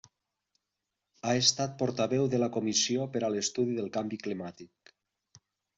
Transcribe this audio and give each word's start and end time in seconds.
Ha 1.27 1.35
estat 1.41 1.75
portaveu 1.83 2.27
de 2.33 2.41
la 2.45 2.49
Comissió 2.59 3.07
per 3.17 3.25
a 3.29 3.33
l'Estudi 3.37 3.79
del 3.83 3.95
Canvi 4.01 4.23
Climàtic. 4.27 4.97